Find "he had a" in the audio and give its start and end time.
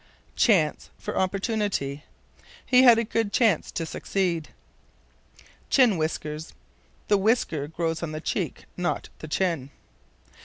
2.65-3.03